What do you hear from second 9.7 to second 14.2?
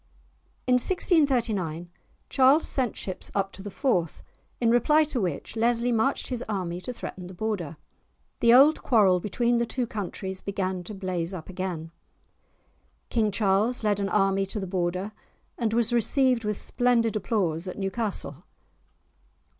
countries began to blaze up again. King Charles led an